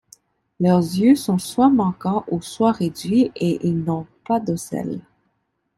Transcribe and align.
Leurs 0.59 0.79
yeux 0.79 1.15
sont 1.15 1.37
soit 1.37 1.69
manquants 1.69 2.25
ou 2.27 2.41
soit 2.41 2.71
réduits 2.71 3.31
et 3.35 3.67
ils 3.67 3.77
n'ont 3.83 4.07
pas 4.25 4.39
d'ocelles. 4.39 4.99